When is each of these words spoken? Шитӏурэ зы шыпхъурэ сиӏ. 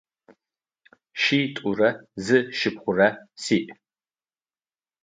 Шитӏурэ 1.21 1.89
зы 2.25 2.39
шыпхъурэ 2.57 3.07
сиӏ. 3.43 3.69